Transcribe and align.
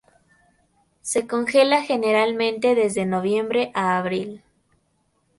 Se 1.03 1.27
congela 1.27 1.83
generalmente 1.83 2.73
desde 2.73 3.05
noviembre 3.05 3.69
a 3.75 3.99
abril. 3.99 4.41